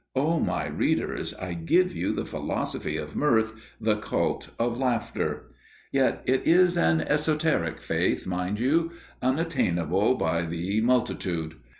[0.15, 5.51] O my readers, I give you the Philosophy of Mirth, the Cult of Laughter!
[5.91, 11.53] Yet it is an esoteric faith, mind you, unattainable by the multitude.